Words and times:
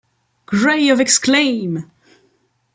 Gray 0.47 0.89
of 0.89 0.99
Exclaim! 0.99 1.91